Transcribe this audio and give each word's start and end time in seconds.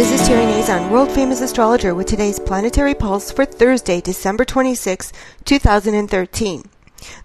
This 0.00 0.18
is 0.18 0.26
Terry 0.26 0.46
Nazon, 0.46 0.88
world 0.88 1.12
famous 1.12 1.42
astrologer, 1.42 1.94
with 1.94 2.06
today's 2.06 2.40
planetary 2.40 2.94
pulse 2.94 3.30
for 3.30 3.44
Thursday, 3.44 4.00
December 4.00 4.46
26, 4.46 5.12
2013. 5.44 6.64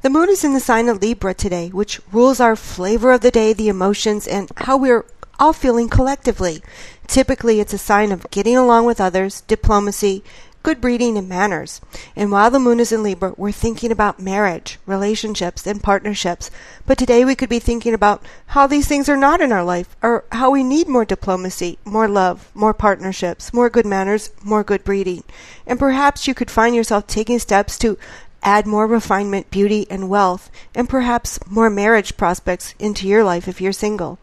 The 0.02 0.10
moon 0.10 0.28
is 0.28 0.44
in 0.44 0.54
the 0.54 0.60
sign 0.60 0.90
of 0.90 1.02
Libra 1.02 1.34
today, 1.34 1.70
which 1.70 2.02
rules 2.12 2.42
our 2.42 2.58
flavor 2.58 3.14
of 3.14 3.22
the 3.22 3.32
day, 3.32 3.54
the 3.54 3.70
emotions, 3.70 4.28
and 4.28 4.52
how 4.58 4.76
we're 4.76 5.06
all 5.40 5.54
feeling 5.54 5.88
collectively. 5.88 6.62
Typically, 7.08 7.62
it's 7.62 7.72
a 7.72 7.78
sign 7.78 8.12
of 8.12 8.30
getting 8.30 8.58
along 8.58 8.84
with 8.84 9.00
others, 9.00 9.40
diplomacy, 9.48 10.22
good 10.66 10.82
breeding, 10.82 11.16
and 11.16 11.30
manners. 11.30 11.80
And 12.16 12.32
while 12.32 12.50
the 12.50 12.58
moon 12.58 12.80
is 12.80 12.92
in 12.92 13.04
Libra, 13.04 13.36
we're 13.38 13.52
thinking 13.52 13.92
about 13.92 14.20
marriage, 14.20 14.80
relationships, 14.88 15.68
and 15.68 15.84
partnerships. 15.84 16.50
But 16.88 16.98
today 16.98 17.24
we 17.24 17.36
could 17.36 17.50
be 17.50 17.60
thinking 17.60 17.94
about 17.94 18.26
how 18.48 18.66
these 18.66 18.88
things 18.88 19.08
are 19.08 19.16
not 19.16 19.42
in 19.42 19.52
our 19.52 19.64
life, 19.64 19.96
or 20.02 20.26
how 20.32 20.50
we 20.50 20.64
need 20.64 20.88
more 20.88 21.06
diplomacy, 21.06 21.78
more 21.86 22.08
love, 22.08 22.50
more 22.56 22.74
partnerships, 22.74 23.54
more 23.54 23.70
good 23.70 23.86
manners, 23.86 24.32
more 24.44 24.64
good 24.64 24.84
breeding. 24.84 25.24
And 25.68 25.78
perhaps 25.78 26.28
you 26.28 26.34
could 26.34 26.50
find 26.50 26.76
yourself 26.76 27.06
taking 27.06 27.38
steps 27.38 27.78
to 27.80 28.00
add 28.42 28.66
more 28.66 28.88
refinement, 28.88 29.52
beauty, 29.52 29.86
and 29.92 30.10
wealth, 30.10 30.50
and 30.74 30.90
perhaps 30.90 31.38
more 31.48 31.70
marriage 31.70 32.18
prospects 32.18 32.74
into 32.80 33.08
your 33.08 33.24
life 33.24 33.48
if 33.48 33.62
you're 33.62 33.72
single. 33.72 34.18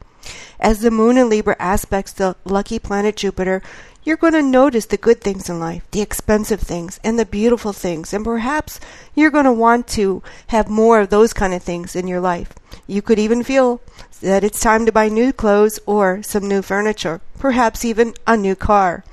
As 0.60 0.80
the 0.80 0.90
moon 0.90 1.16
in 1.16 1.28
Libra 1.28 1.56
aspects 1.58 2.12
the 2.12 2.36
lucky 2.44 2.78
planet 2.78 3.16
Jupiter, 3.16 3.62
you're 4.04 4.16
going 4.16 4.32
to 4.32 4.42
notice 4.42 4.86
the 4.86 4.96
good 4.96 5.20
things 5.20 5.48
in 5.48 5.60
life, 5.60 5.88
the 5.92 6.00
expensive 6.00 6.60
things, 6.60 6.98
and 7.04 7.18
the 7.18 7.26
beautiful 7.26 7.72
things, 7.72 8.12
and 8.12 8.24
perhaps 8.24 8.80
you're 9.14 9.30
going 9.30 9.44
to 9.44 9.52
want 9.52 9.86
to 9.88 10.22
have 10.48 10.68
more 10.68 11.00
of 11.00 11.10
those 11.10 11.32
kind 11.32 11.54
of 11.54 11.62
things 11.62 11.94
in 11.94 12.08
your 12.08 12.20
life. 12.20 12.52
You 12.86 13.02
could 13.02 13.18
even 13.18 13.42
feel 13.42 13.80
that 14.20 14.44
it's 14.44 14.60
time 14.60 14.86
to 14.86 14.92
buy 14.92 15.08
new 15.08 15.32
clothes 15.32 15.78
or 15.86 16.22
some 16.22 16.48
new 16.48 16.62
furniture, 16.62 17.20
perhaps 17.38 17.84
even 17.84 18.14
a 18.26 18.36
new 18.36 18.54
car. 18.56 19.04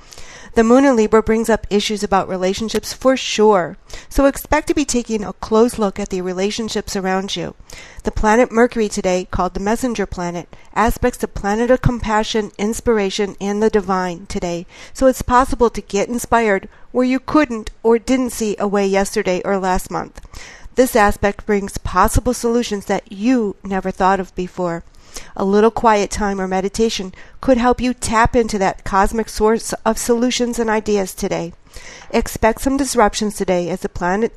The 0.54 0.64
moon 0.64 0.84
in 0.84 0.96
Libra 0.96 1.22
brings 1.22 1.48
up 1.48 1.66
issues 1.70 2.02
about 2.02 2.28
relationships 2.28 2.92
for 2.92 3.16
sure. 3.16 3.76
So 4.08 4.26
expect 4.26 4.66
to 4.68 4.74
be 4.74 4.84
taking 4.84 5.24
a 5.24 5.32
close 5.32 5.78
look 5.78 6.00
at 6.00 6.08
the 6.08 6.22
relationships 6.22 6.96
around 6.96 7.36
you. 7.36 7.54
The 8.02 8.10
planet 8.10 8.50
Mercury 8.50 8.88
today, 8.88 9.28
called 9.30 9.54
the 9.54 9.60
messenger 9.60 10.06
planet, 10.06 10.54
aspects 10.74 11.18
the 11.18 11.28
planet 11.28 11.70
of 11.70 11.82
compassion, 11.82 12.50
inspiration, 12.58 13.36
and 13.40 13.62
the 13.62 13.70
divine 13.70 14.26
today. 14.26 14.66
So 14.92 15.06
it's 15.06 15.22
possible 15.22 15.70
to 15.70 15.80
get 15.80 16.08
inspired 16.08 16.68
where 16.90 17.06
you 17.06 17.20
couldn't 17.20 17.70
or 17.82 17.98
didn't 17.98 18.30
see 18.30 18.56
a 18.58 18.66
way 18.66 18.86
yesterday 18.86 19.40
or 19.44 19.58
last 19.58 19.90
month. 19.90 20.20
This 20.74 20.96
aspect 20.96 21.46
brings 21.46 21.78
possible 21.78 22.34
solutions 22.34 22.86
that 22.86 23.12
you 23.12 23.56
never 23.62 23.90
thought 23.90 24.18
of 24.18 24.34
before. 24.34 24.82
A 25.36 25.44
little 25.44 25.70
quiet 25.70 26.10
time 26.10 26.40
or 26.40 26.48
meditation 26.48 27.14
could 27.40 27.56
help 27.56 27.80
you 27.80 27.94
tap 27.94 28.34
into 28.34 28.58
that 28.58 28.84
cosmic 28.84 29.28
source 29.28 29.72
of 29.84 29.98
solutions 29.98 30.58
and 30.58 30.68
ideas 30.68 31.14
today. 31.14 31.52
Expect 32.10 32.60
some 32.60 32.76
disruptions 32.76 33.36
today 33.36 33.70
as 33.70 33.80
the 33.80 33.88
planet 33.88 34.32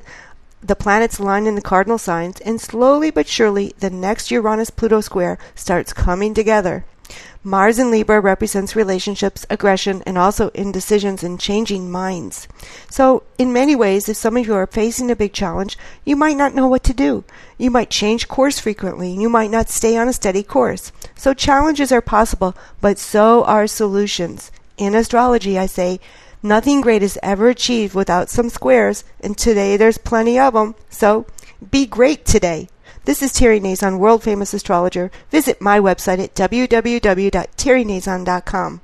the 0.62 0.74
planets 0.74 1.20
line 1.20 1.46
in 1.46 1.56
the 1.56 1.60
cardinal 1.60 1.98
signs, 1.98 2.40
and 2.40 2.58
slowly 2.58 3.10
but 3.10 3.28
surely 3.28 3.74
the 3.80 3.90
next 3.90 4.30
Uranus 4.30 4.70
Pluto 4.70 5.02
square 5.02 5.36
starts 5.54 5.92
coming 5.92 6.32
together. 6.32 6.86
Mars 7.46 7.78
in 7.78 7.90
Libra 7.90 8.20
represents 8.20 8.74
relationships, 8.74 9.44
aggression, 9.50 10.02
and 10.06 10.16
also 10.16 10.48
indecisions 10.54 11.22
and 11.22 11.38
changing 11.38 11.90
minds. 11.90 12.48
So, 12.88 13.22
in 13.36 13.52
many 13.52 13.76
ways, 13.76 14.08
if 14.08 14.16
some 14.16 14.38
of 14.38 14.46
you 14.46 14.54
are 14.54 14.66
facing 14.66 15.10
a 15.10 15.16
big 15.16 15.34
challenge, 15.34 15.76
you 16.06 16.16
might 16.16 16.38
not 16.38 16.54
know 16.54 16.66
what 16.66 16.82
to 16.84 16.94
do. 16.94 17.22
You 17.58 17.70
might 17.70 17.90
change 17.90 18.28
course 18.28 18.58
frequently, 18.58 19.12
you 19.12 19.28
might 19.28 19.50
not 19.50 19.68
stay 19.68 19.96
on 19.98 20.08
a 20.08 20.14
steady 20.14 20.42
course. 20.42 20.90
So, 21.14 21.34
challenges 21.34 21.92
are 21.92 22.00
possible, 22.00 22.56
but 22.80 22.98
so 22.98 23.44
are 23.44 23.66
solutions. 23.66 24.50
In 24.78 24.94
astrology, 24.94 25.58
I 25.58 25.66
say, 25.66 26.00
nothing 26.42 26.80
great 26.80 27.02
is 27.02 27.18
ever 27.22 27.50
achieved 27.50 27.94
without 27.94 28.30
some 28.30 28.48
squares, 28.48 29.04
and 29.20 29.36
today 29.36 29.76
there's 29.76 29.98
plenty 29.98 30.38
of 30.38 30.54
them. 30.54 30.76
So, 30.88 31.26
be 31.70 31.84
great 31.84 32.24
today. 32.24 32.68
This 33.04 33.22
is 33.22 33.32
Terry 33.32 33.60
Nazon, 33.60 33.98
world 33.98 34.22
famous 34.22 34.54
astrologer. 34.54 35.10
Visit 35.30 35.60
my 35.60 35.78
website 35.78 36.20
at 36.20 36.34
www.terrynazon.com. 36.34 38.80